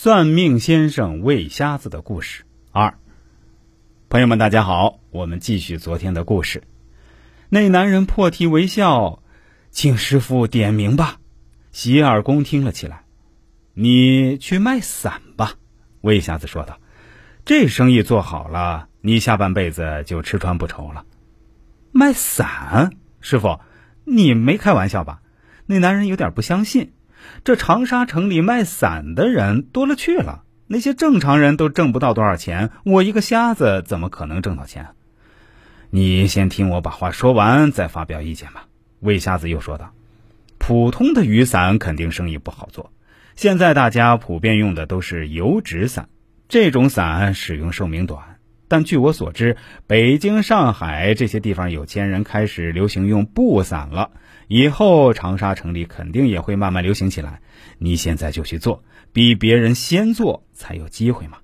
[0.00, 2.94] 算命先生喂瞎子的故事二，
[4.08, 6.62] 朋友们，大家好，我们继续昨天的故事。
[7.48, 9.24] 那男人破涕为笑，
[9.72, 11.18] 请师傅点名吧。
[11.72, 13.06] 洗耳恭听了起来。
[13.74, 15.54] 你去卖伞吧，
[16.00, 16.78] 魏瞎子说道。
[17.44, 21.04] 这生意做好了，你下半辈子就吃穿不愁了。
[21.90, 23.58] 卖伞，师傅，
[24.04, 25.22] 你没开玩笑吧？
[25.66, 26.92] 那男人有点不相信。
[27.44, 34.88] 这长沙城里卖伞的人多了去了，那些正常人都挣不到多少钱，我一个瞎子怎么可能挣到钱？
[35.90, 38.66] 你先听我把话说完，再发表意见吧。
[39.00, 39.94] 魏瞎子又说道
[40.58, 42.92] ：“普通的雨伞肯定生意不好做，
[43.36, 46.08] 现在大家普遍用的都是油纸伞，
[46.48, 48.37] 这种伞使用寿命短。
[48.68, 54.10] 但据我所知，北京、上海这些地方有钱人开始流行用布伞了。”
[54.48, 57.42] 以后长沙城里肯定也会慢慢流行起来，
[57.78, 58.82] 你现在就去做，
[59.12, 61.38] 比别人先做才有机会嘛。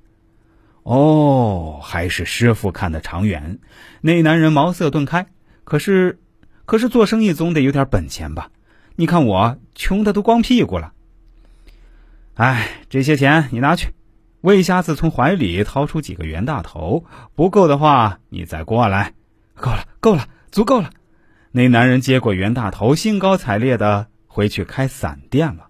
[0.84, 3.59] 哦，还是师傅看得长远。
[4.00, 5.27] 那男人茅塞顿开。
[5.64, 6.19] 可是，
[6.66, 8.50] 可是做生意总得有点本钱吧？
[8.97, 10.92] 你看我穷的都光屁股了。
[12.34, 13.88] 哎，这些钱你拿去。
[14.45, 19.14] 魏瞎子从怀里掏出几个袁大头，不够的话你再过来。
[19.55, 20.91] 够了，够了，足够了。
[21.50, 25.69] 那男人接过袁大头，兴高采烈的回去开伞店了。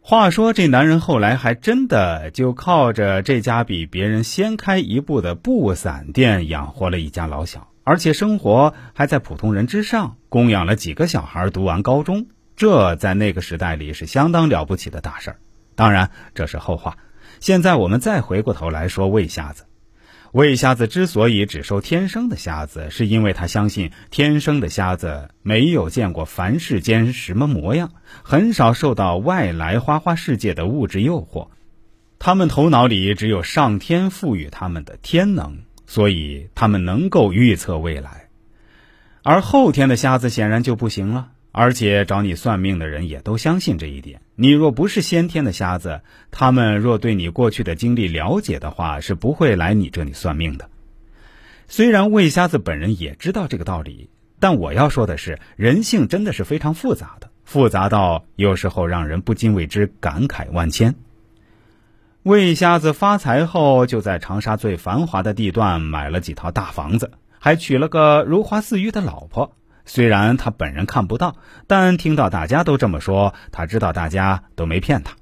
[0.00, 15.36] 话说，这男人后来还真的就靠着这家比别人先开一步的布伞店养活了一家老小，而且生活还在普通人之上，供养了几个小孩读完高中，这在那个时代里是相当了不起的大事儿。
[15.74, 16.96] 当然，这是后话。
[17.40, 19.64] 现在我们再回过头来说魏瞎子。
[20.32, 27.90] 魏瞎子之所以只收天生的瞎子，是因为他相信天生的瞎子没有见过凡世间什么模样，
[28.22, 31.48] 很少受到外来花花世界的物质诱惑，
[32.20, 38.28] 他们头脑里只有上天赋予他们的天能，所以他们能够预测未来。
[39.24, 41.30] 而后天的瞎子显然就不行了。
[41.52, 44.20] 而且找你算命的人也都相信这一点。
[44.36, 46.00] 你若不是先天的瞎子，
[46.30, 50.68] 他们若对你过去的经历了解的话，是不会来你这里算命的。
[51.68, 60.94] 虽然魏瞎子本人也知道这个道理，但我要说的是，人性真的是非常复杂的，复杂到有时候让人不禁为之感慨万千。
[62.22, 69.54] 魏瞎子发财后，就在长沙最繁华的地段买了几套大房子，还娶了个如花似玉的老婆。
[69.90, 71.34] 虽然他本人看不到，
[71.66, 75.16] 但听到大家都这么说，他知道大家都没骗他。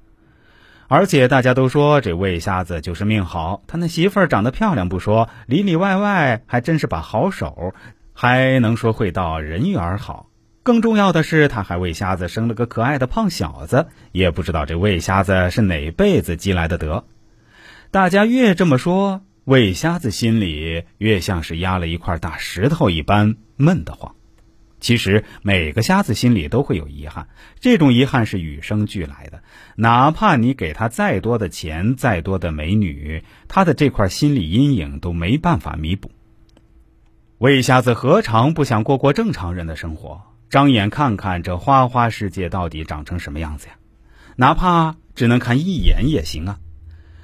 [0.87, 7.73] 而且大家都说这魏瞎子就是命好，他那媳妇儿长得漂亮不说，里里外外还真是把好手，
[8.13, 10.27] 还能说会道，人缘好。
[10.61, 17.05] 更重要的是，他还为瞎子生了个可爱的胖小子，也不知道这魏瞎子是哪辈子积来的德。
[17.89, 24.13] 大家越这么说，魏瞎子心里越像是压了一块大石头一般闷得慌。
[24.79, 27.27] 其实每个瞎子心里都会有遗憾，
[27.59, 29.43] 这种遗憾是与生俱来的。
[29.75, 36.11] 哪怕你给他再多的钱、再多的美女，他的这块心理阴影都没办法弥补。
[37.37, 43.75] 魏瞎子何尝不想过过正常人的生活，张眼看看这花花世界到底长成什么样子呀？
[44.35, 46.59] 哪怕只能看一眼也行啊！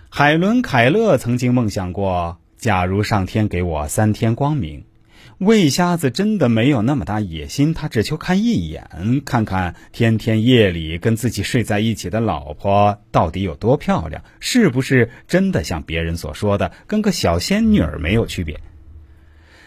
[0.09, 4.85] 海伦·凯勒曾经梦想过：假如上天给我三天光明。
[5.39, 18.61] 魏瞎子真的没有那么大野心，他只求看一眼，看看天天夜里跟自己睡在一起的老婆到底有多漂亮，是不是真的像别人所说的跟个小仙女儿没有区别？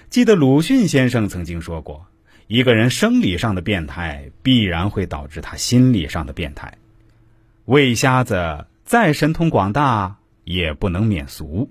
[0.08, 2.06] 记得鲁迅先生曾经说过，
[2.46, 6.78] 一个人生理上的变态，必然会导致他心理上的变态。
[7.66, 11.68] 魏瞎子再神通广大，也不能免俗。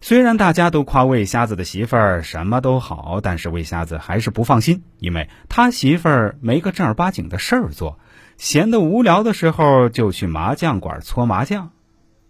[0.00, 7.98] 虽然大家都夸魏瞎子的媳妇儿什么都好，但是魏瞎子还是不放心，因为他媳妇儿没个正儿八经的事儿做，
[8.36, 11.70] 闲得无聊的时候就去麻将馆搓麻将。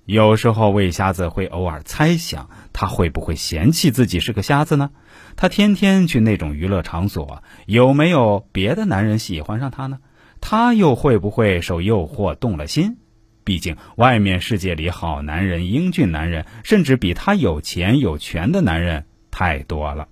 [0.05, 4.91] 有时候魏瞎子会偶尔猜想，他会不会嫌弃自己是个瞎子呢？
[5.35, 9.99] 他天天去那种娱乐场所，有没有别的男人喜欢上他呢？
[10.41, 12.99] 他又会不会受诱惑动了心？
[13.47, 20.09] 毕竟，外面世界里好男人、英俊男人，甚至比他有钱有权的男人太多了。